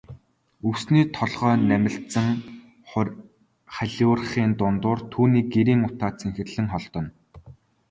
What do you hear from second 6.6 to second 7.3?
холдоно.